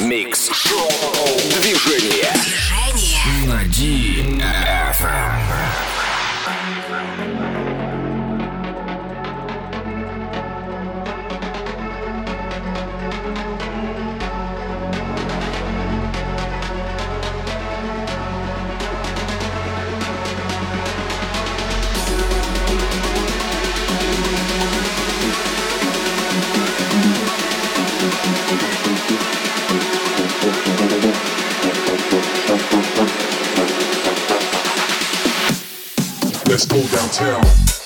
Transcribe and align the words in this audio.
Микс. 0.00 0.48
Шоу. 0.52 0.88
Движение. 1.60 2.30
Движение. 2.34 3.20
На 3.46 3.64
DFM. 3.64 5.40
Let's 36.47 36.65
go 36.65 36.81
downtown. 36.87 37.84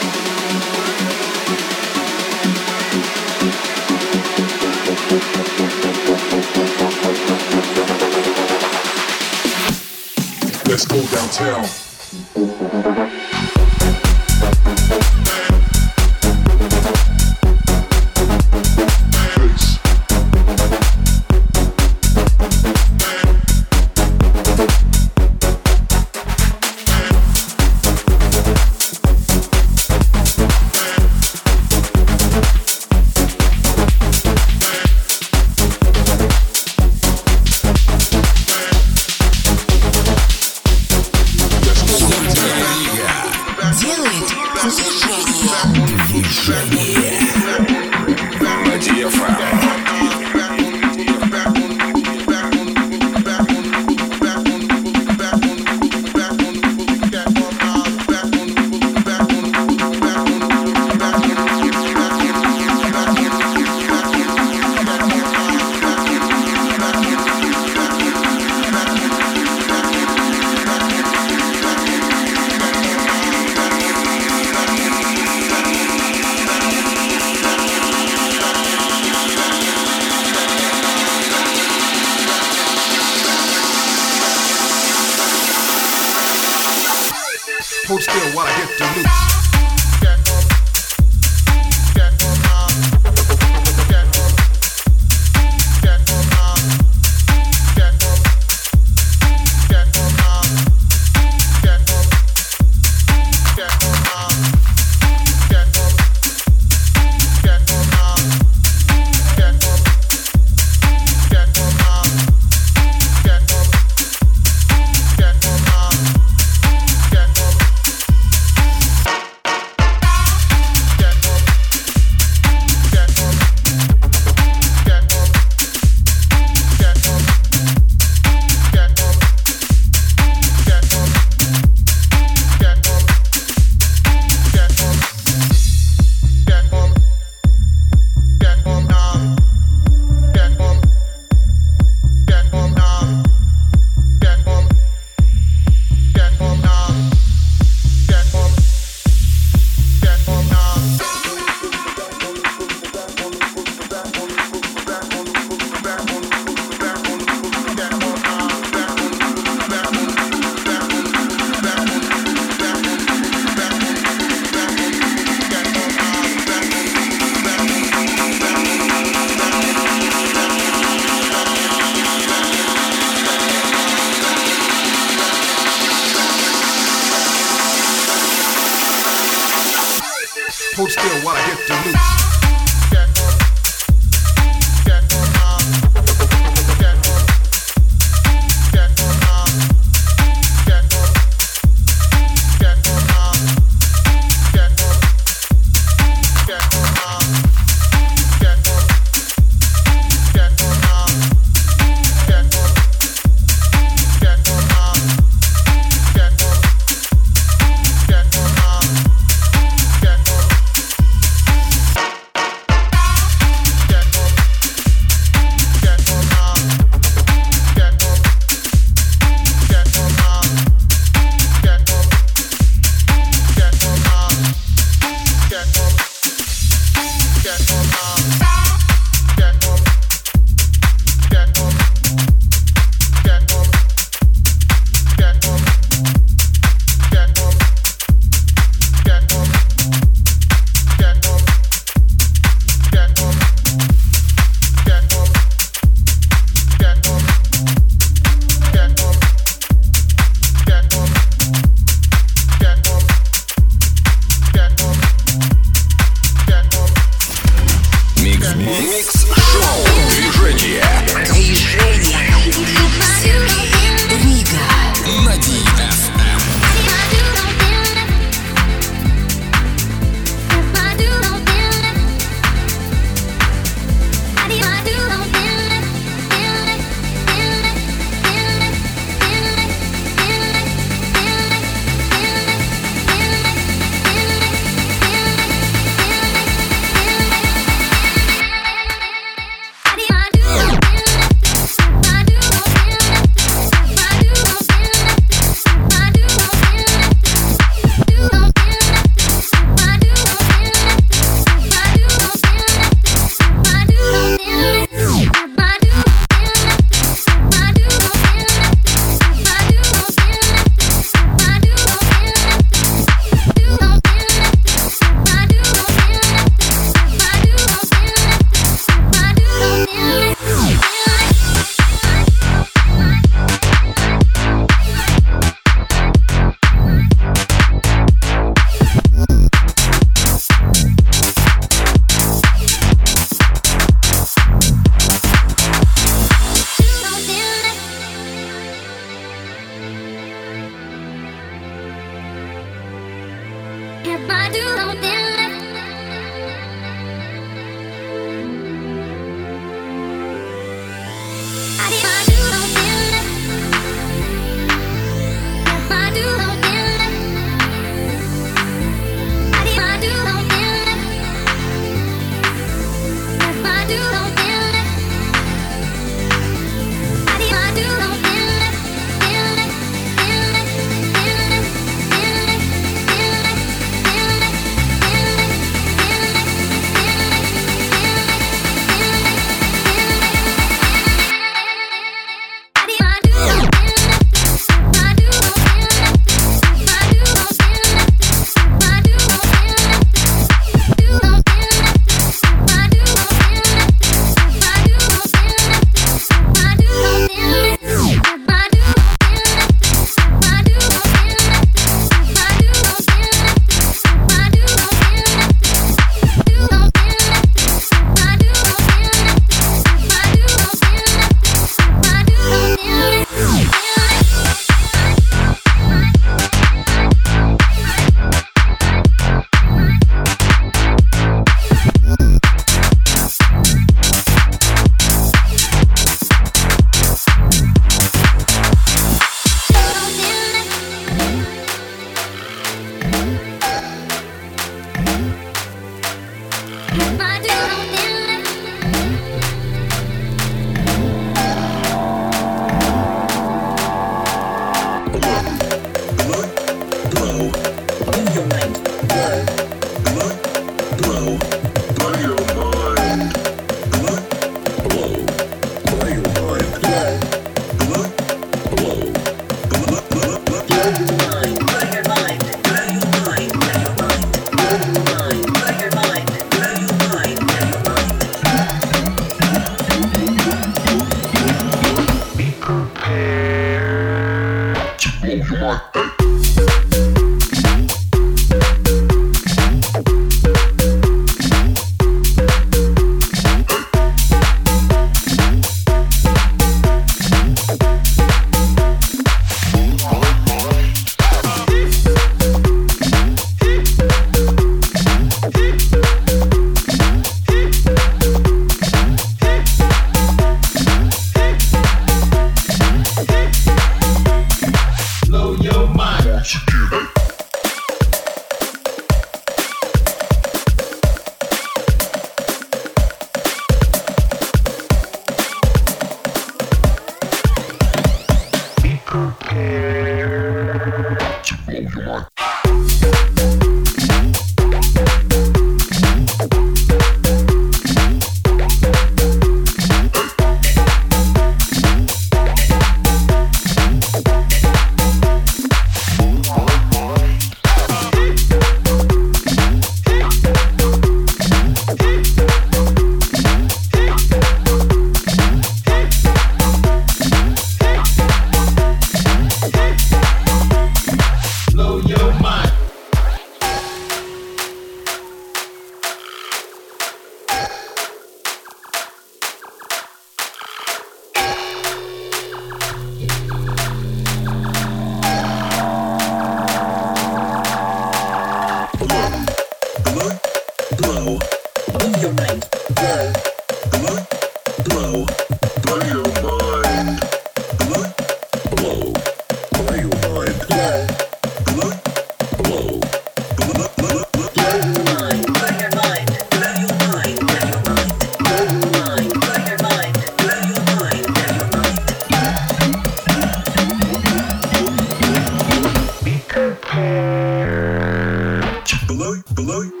Hallelujah. 599.71 600.00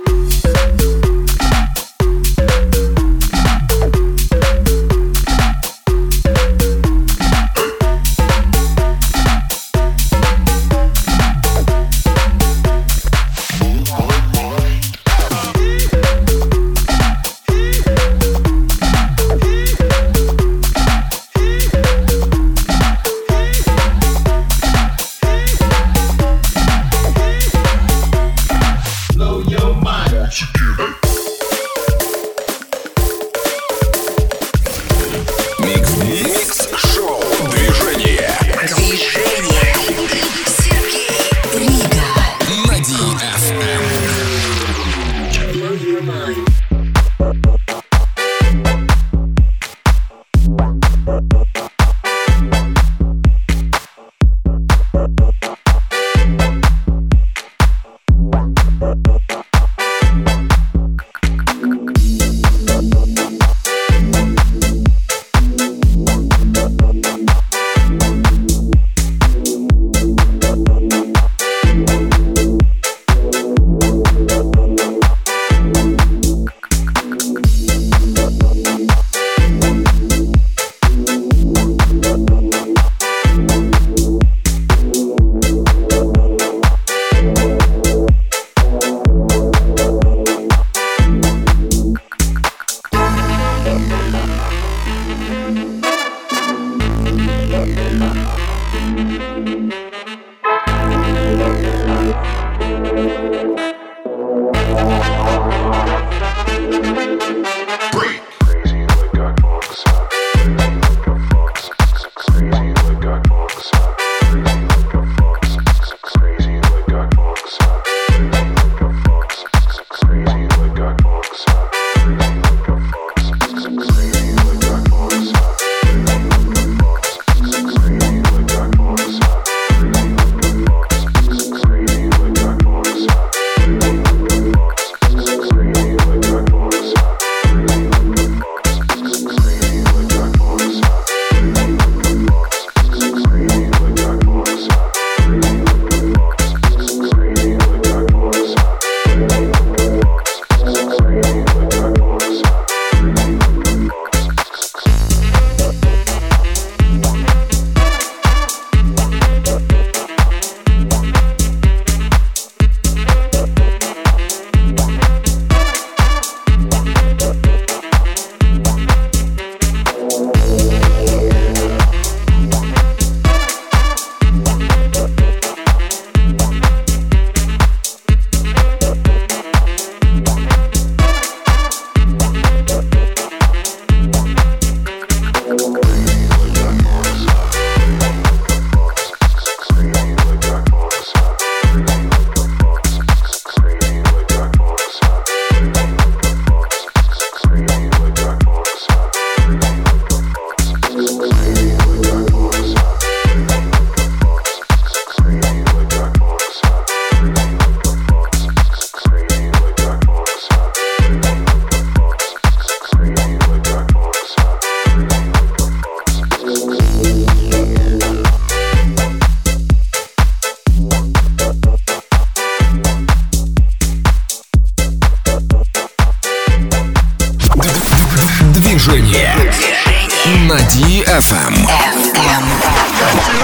FM. 231.11 231.53
FM. 231.67 233.40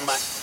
Put 0.00 0.39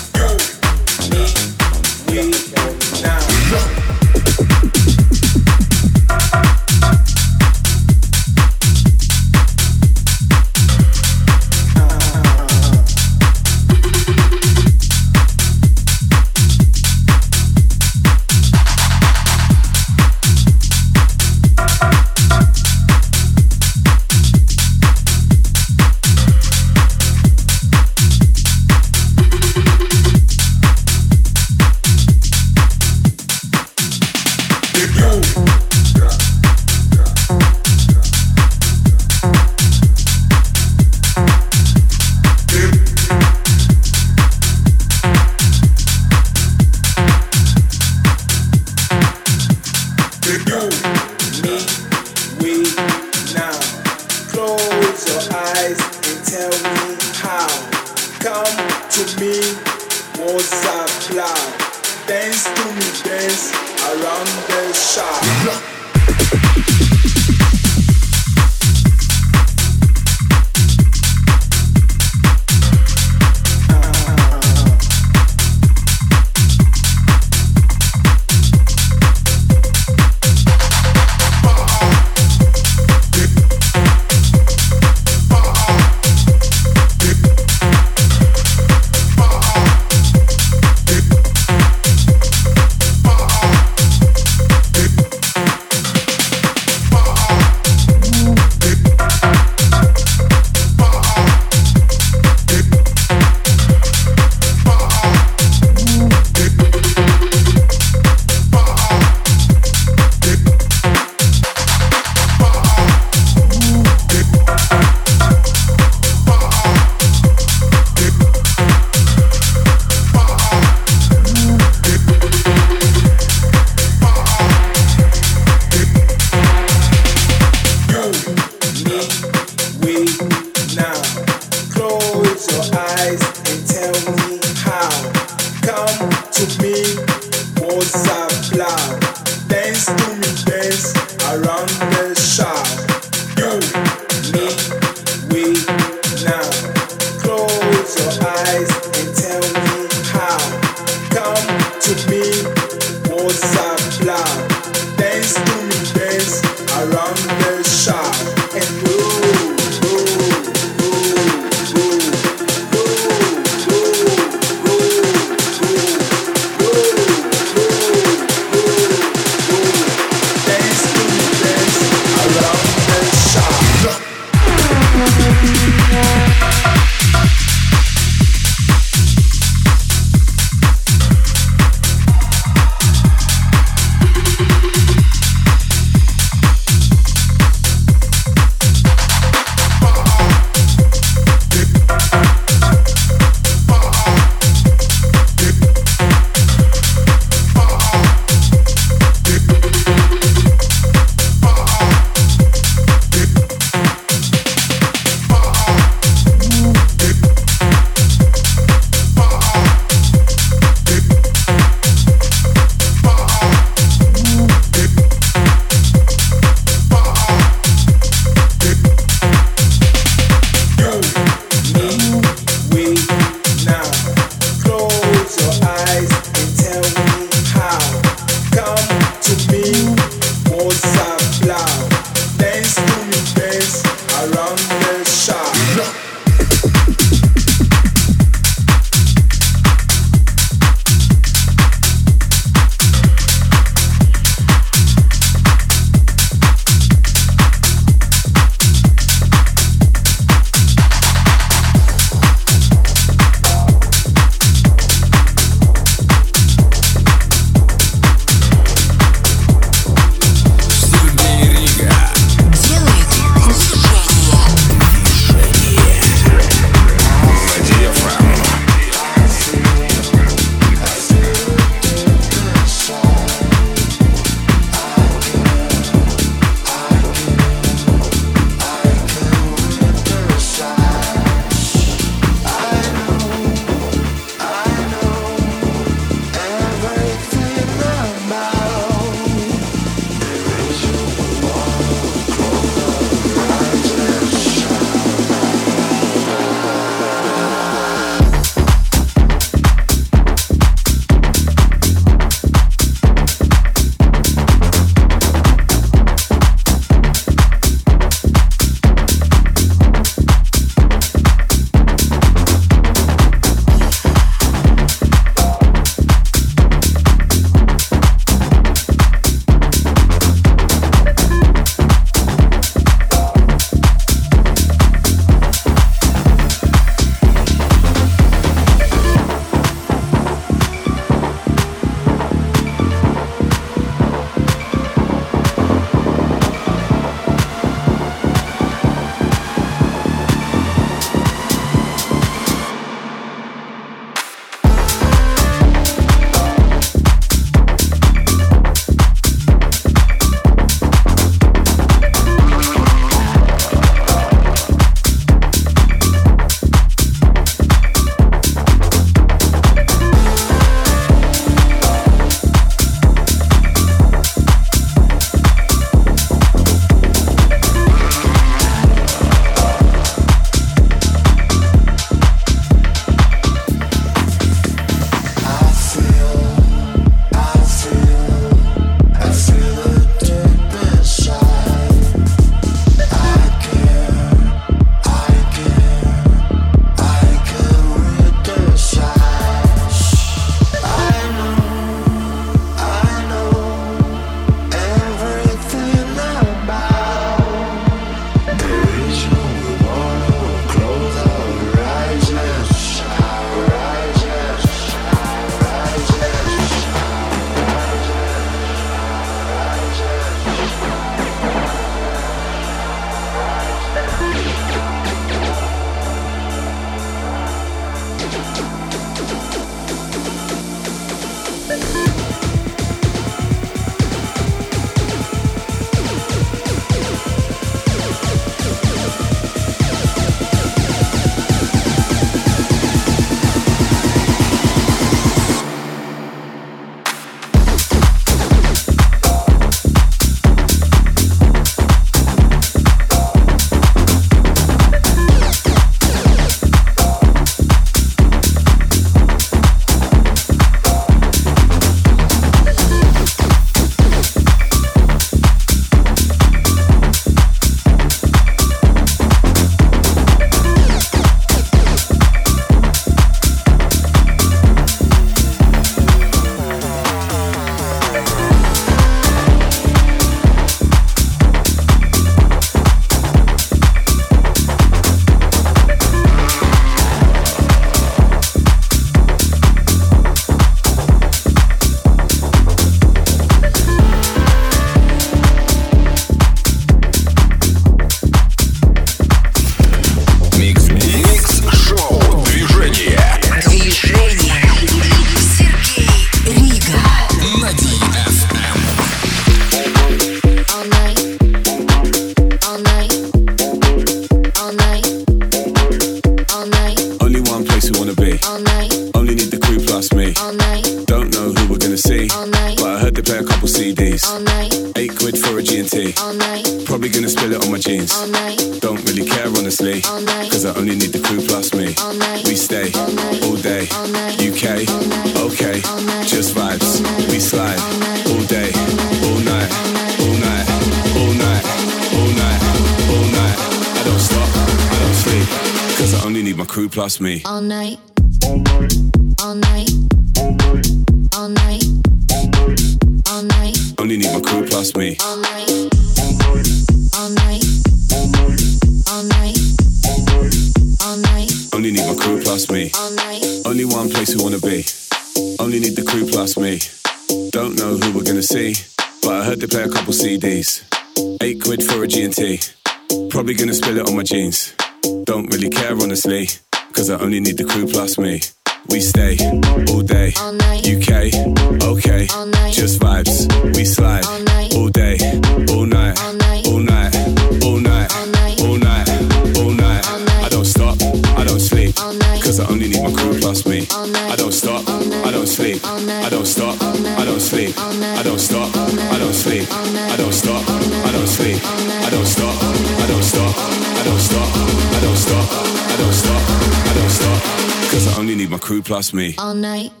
night. 599.61 600.00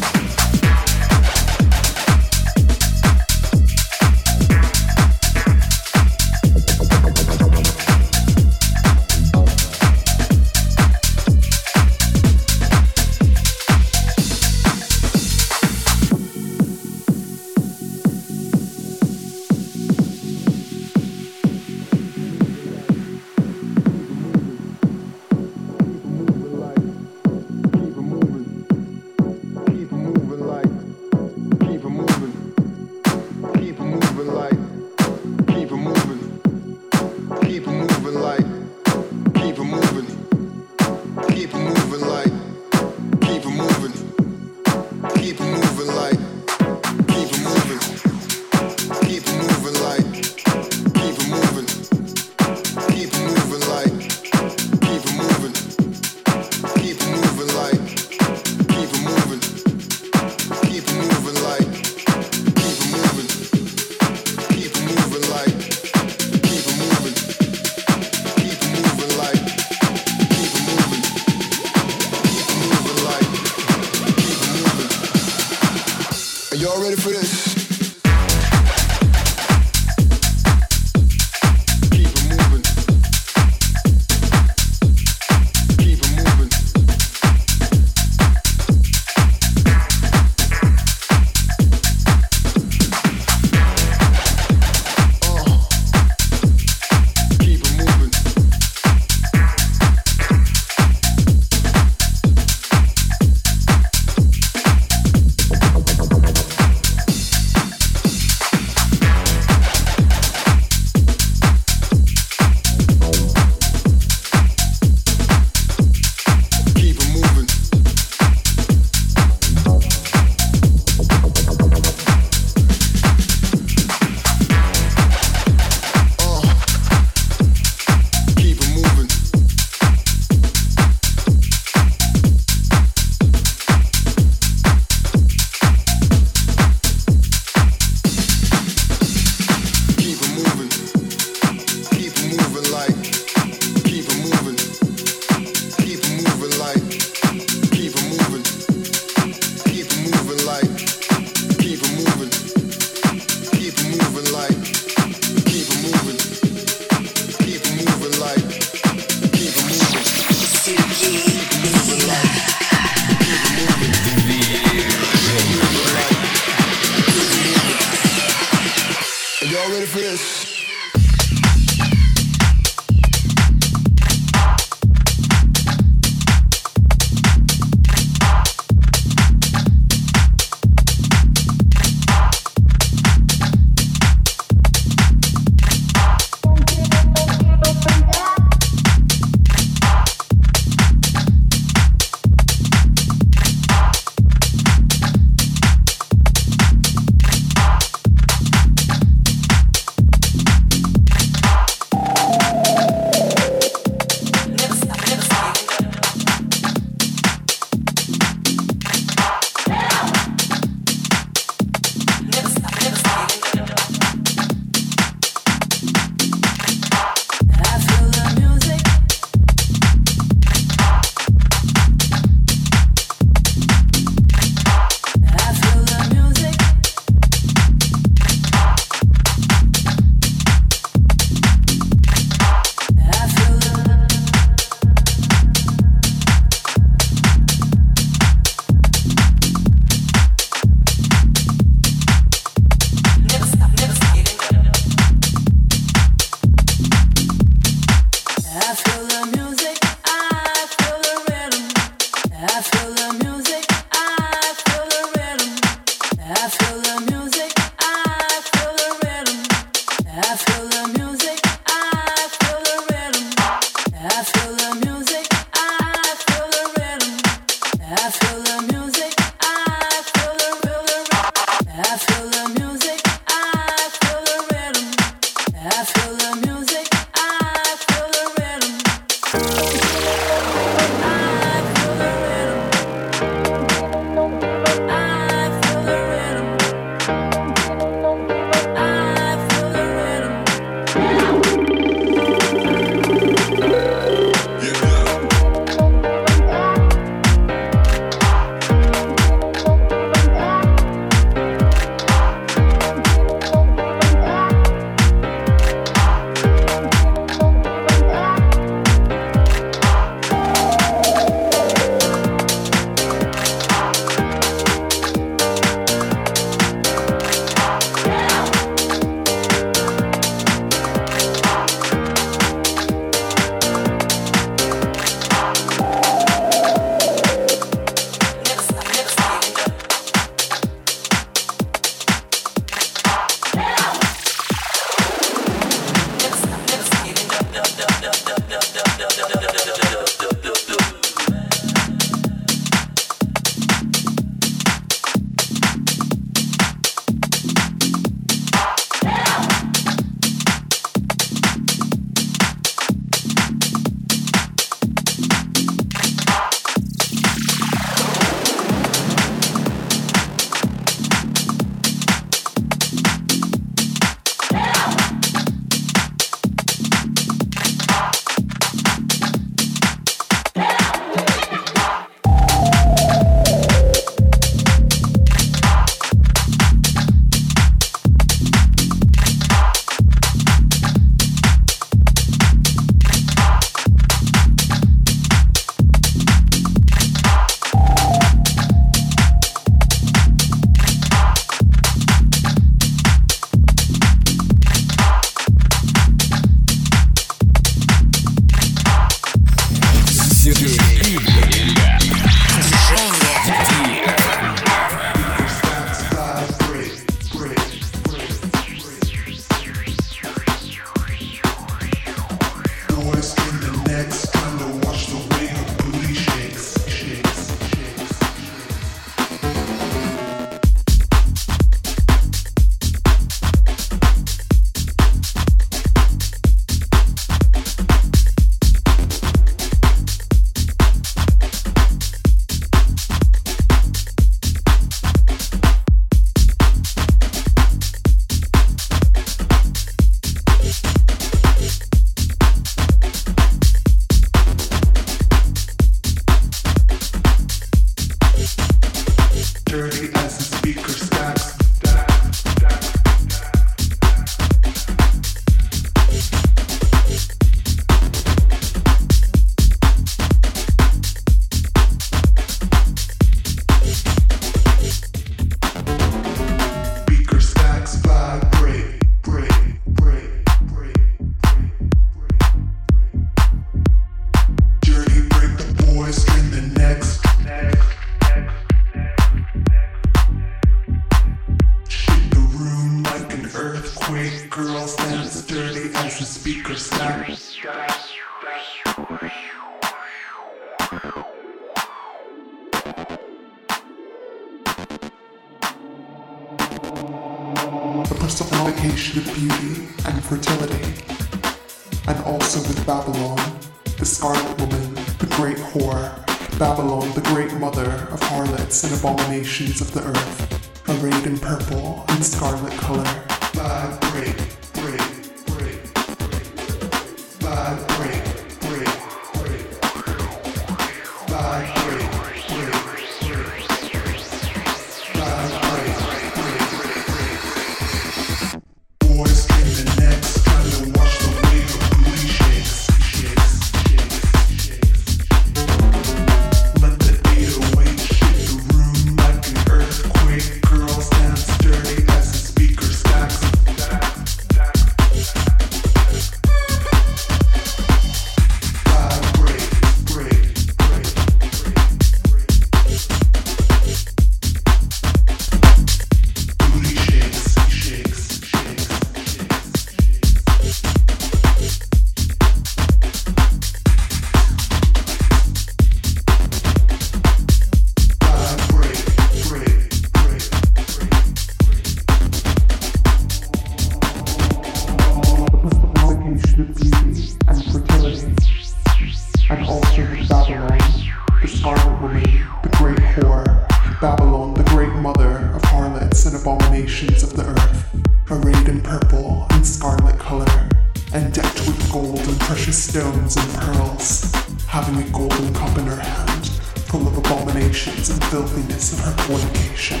abominations 597.52 598.08
and 598.08 598.24
filthiness 598.24 598.92
of 598.94 599.00
her 599.00 599.22
fornication, 599.24 600.00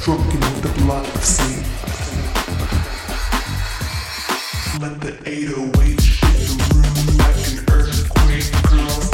drunken 0.00 0.40
with 0.40 0.62
the 0.62 0.82
blood 0.82 1.06
of 1.14 1.24
sin. 1.24 1.62
Let 4.80 5.00
the 5.00 5.16
808 5.24 6.00
hit 6.00 6.48
the 6.58 6.74
room 6.74 7.16
like 7.18 7.38
an 7.52 7.64
earthquake, 7.70 8.50
girls. 8.68 9.11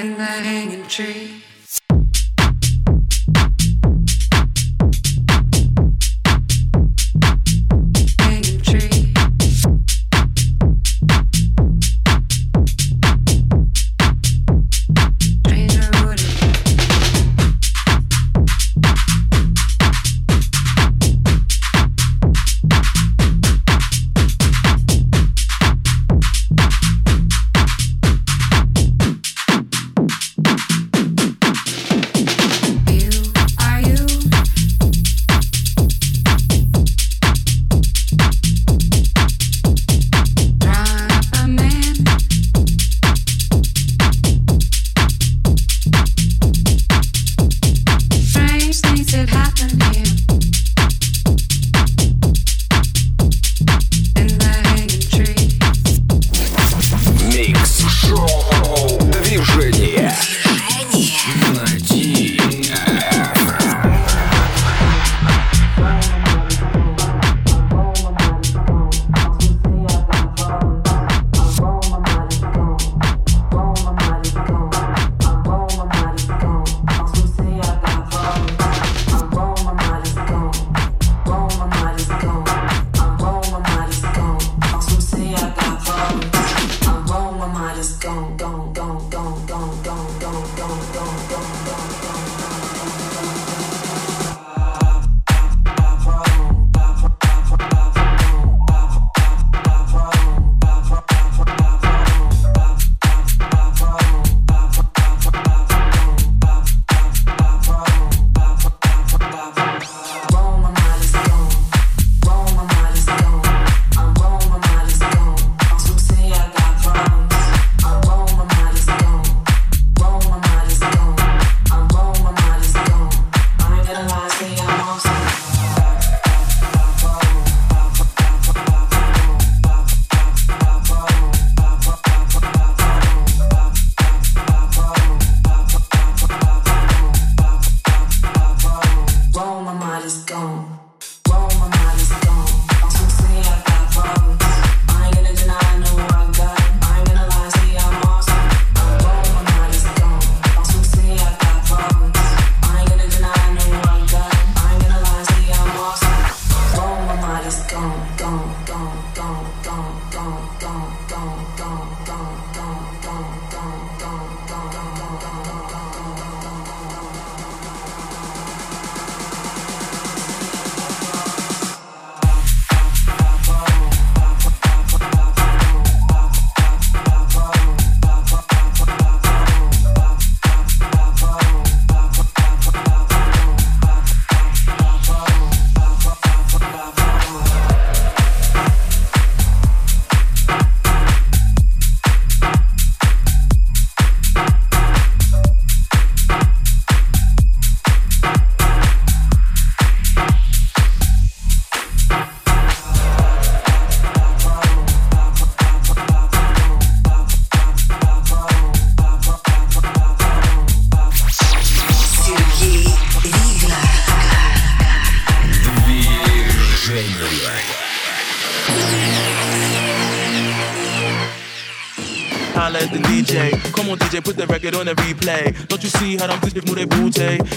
in 0.00 0.16
the 0.16 0.24
hanging 0.24 0.86
tree. 0.86 1.49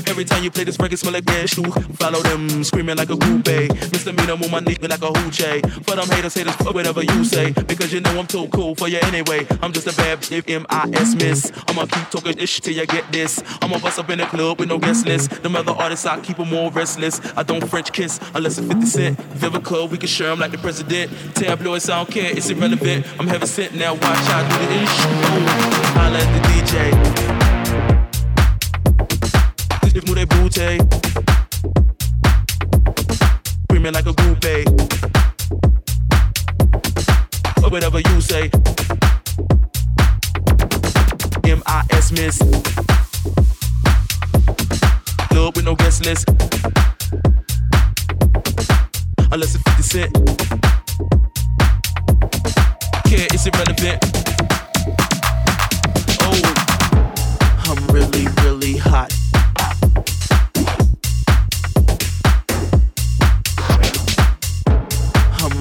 Every 0.08 0.26
time 0.26 0.44
you 0.44 0.52
play 0.52 0.64
this 0.64 0.78
record, 0.80 1.00
smell 1.00 1.14
like 1.14 1.26
bad 1.26 1.50
shoe. 1.50 1.64
Follow 1.98 2.22
them, 2.22 2.64
screaming 2.64 2.98
like 2.98 3.10
a 3.10 3.18
coupe. 3.18 3.48
Misdemeanor, 3.92 4.38
move 4.38 4.52
my 4.52 4.60
knee 4.60 4.78
like 4.82 5.02
a 5.02 5.12
hoochie. 5.12 5.62
For 5.86 5.96
them 5.96 6.08
haters, 6.10 6.34
haters, 6.34 6.56
fuck 6.56 6.74
whatever 6.74 7.04
you 7.04 7.24
say. 7.24 7.52
Because 7.52 7.92
you 7.92 8.02
know 8.02 8.20
I'm 8.20 8.28
too 8.28 8.48
cool 8.50 8.76
for 8.76 8.88
you 8.88 9.00
anyway. 9.04 9.48
I'm 9.62 9.74
just 9.74 9.88
a 9.88 9.96
bad 9.96 10.20
bitch, 10.20 10.50
M-I-S 10.50 11.16
miss. 11.16 11.52
I'ma 11.68 11.86
keep 11.86 12.10
talking 12.10 12.38
shit 12.46 12.64
till 12.64 12.74
you 12.74 12.86
get 12.86 13.12
this. 13.12 13.42
I'ma 13.62 13.80
bust 13.80 14.00
up 14.00 14.10
in 14.10 14.20
the 14.20 14.26
club 14.26 14.60
with 14.60 14.70
no 14.70 14.78
guest 14.78 15.06
list. 15.06 15.42
Them 15.42 15.56
other 15.56 15.72
artists, 15.72 16.06
I 16.06 16.20
keep 16.20 16.38
them 16.38 16.50
more 16.50 16.72
restless. 16.72 17.20
I 17.36 17.44
don't 17.44 17.66
French 17.68 17.92
kiss 17.92 18.20
unless 18.36 18.58
it's 18.58 18.68
50 18.68 18.86
cent. 18.86 19.20
If 19.20 19.64
club, 19.64 19.92
we 19.92 19.98
can 19.98 20.08
share 20.08 20.30
them 20.30 20.40
like 20.40 20.52
the 20.52 20.58
president. 20.58 21.12
Tabloids, 21.36 21.90
I 21.90 21.98
don't 21.98 22.12
care, 22.12 22.32
it's 22.32 22.50
irrelevant. 22.50 23.08
I'm 23.20 23.28
heaven 23.28 23.48
sent 23.48 23.74
now, 23.76 23.94
watch 23.94 24.04
I 24.04 24.48
do 24.50 24.66
the 24.66 24.84
ish. 24.84 24.90
Oh, 25.26 25.94
I 25.98 26.10
let 26.10 26.28
the 26.34 26.48
DJ 26.50 27.43
if 29.96 30.08
move 30.08 30.28
booty. 30.30 30.80
Screaming 33.64 33.94
like 33.94 34.06
a 34.06 34.14
groupie. 34.14 34.66
Or 37.64 37.70
whatever 37.70 38.00
you 38.00 38.22
say. 38.22 38.50
M-I-S 41.46 42.12
miss. 42.12 42.38
Club 45.30 45.56
with 45.56 45.66
no 45.66 45.76
guest 45.76 46.06
list. 46.06 46.28
Unless 49.32 49.56
it's 49.56 49.64
50 49.64 49.84
cent. 49.84 50.14
Care, 53.06 53.28
it's 53.32 53.46
irrelevant. 53.46 54.00
Oh, 56.22 56.42
I'm 57.66 57.88
really, 57.94 58.28
really 58.44 58.78
hot. 58.78 59.23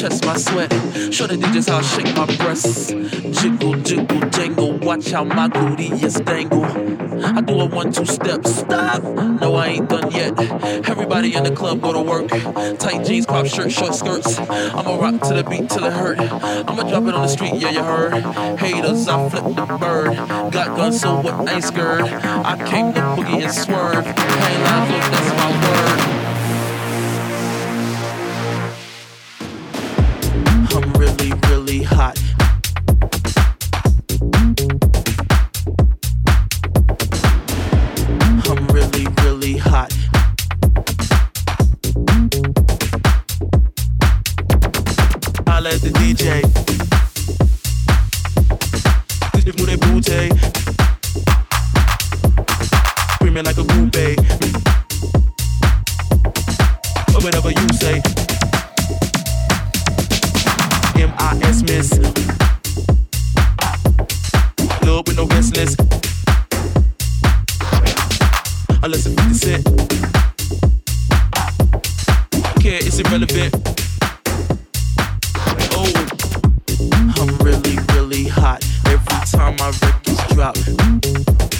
chest, 0.00 0.24
my 0.24 0.36
sweat. 0.36 0.72
Show 1.12 1.26
the 1.26 1.36
DJs 1.36 1.68
how 1.68 1.78
I 1.78 1.82
shake 1.82 2.16
my 2.16 2.26
breasts. 2.36 2.88
Jiggle, 3.40 3.74
jiggle, 3.82 4.20
jangle. 4.30 4.78
Watch 4.78 5.10
how 5.10 5.24
my 5.24 5.48
booty 5.48 5.88
is 5.88 6.14
dangle. 6.14 6.64
I 6.64 7.40
do 7.42 7.60
a 7.60 7.66
one, 7.66 7.92
two 7.92 8.06
step. 8.06 8.46
Stop. 8.46 9.02
No, 9.02 9.54
I 9.54 9.66
ain't 9.66 9.88
done 9.88 10.10
yet. 10.12 10.38
Everybody 10.88 11.34
in 11.34 11.44
the 11.44 11.50
club 11.50 11.80
go 11.80 11.92
to 11.92 12.02
work. 12.02 12.28
Tight 12.78 13.04
jeans, 13.04 13.26
crop 13.26 13.46
shirt, 13.46 13.70
short 13.70 13.94
skirts. 13.94 14.38
I'ma 14.38 14.96
rock 14.96 15.20
to 15.28 15.34
the 15.34 15.44
beat 15.44 15.68
till 15.68 15.84
it 15.84 15.92
hurt. 15.92 16.18
I'ma 16.18 16.82
drop 16.88 17.04
it 17.04 17.14
on 17.14 17.22
the 17.22 17.28
street, 17.28 17.54
yeah, 17.54 17.69
you 17.72 17.82
heard. 17.82 18.14
Haters, 18.58 19.08
I 19.08 19.28
flip 19.28 19.44
the 19.54 19.66
bird. 19.78 20.16
Got 20.52 20.76
guns, 20.76 21.00
so 21.00 21.20
what? 21.20 21.48
I 21.48 21.54
ain't 21.54 21.64
scared. 21.64 22.02
I 22.02 22.56
came 22.68 22.92
to 22.94 23.00
boogie 23.00 23.42
and 23.42 23.52
swerve. 23.52 24.04
Lying, 24.04 24.92
look, 24.92 25.04
that's 25.10 25.30
my 25.38 25.50
word. 25.66 26.00
I'm 30.72 30.92
really, 30.94 31.32
really 31.48 31.82
hot. 31.82 32.18
I'm 38.48 38.66
really, 38.68 39.06
really 39.22 39.56
hot. 39.56 39.92
I 45.46 45.60
let 45.60 45.80
the 45.82 45.90
DJ. 45.90 46.89
Screaming 53.14 53.44
like 53.44 53.56
a 53.56 53.64
whatever 57.22 57.50
you 57.50 57.68
say. 57.72 58.02
M-I-S 61.00 61.62
miss. 61.62 61.88
Club 64.82 65.08
with 65.08 65.16
no 65.16 65.26
guest 65.26 65.56
list. 65.56 65.80
Unless 68.82 69.06
it's 69.06 69.14
50 69.14 69.34
cent. 69.34 69.64
Care, 72.60 72.80
irrelevant. 73.00 73.54
Oh, 75.72 75.92
I'm 77.16 77.30
really, 77.38 77.78
really 77.94 78.24
hot. 78.28 78.62
Every 78.90 79.24
time 79.24 79.54
my 79.56 79.70
records 79.70 80.34
drop. 80.34 81.59